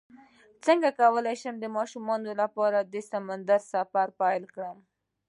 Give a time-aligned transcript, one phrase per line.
[0.65, 4.77] څنګه کولی شم د ماشومانو لپاره د سمندر سفر پلان کړم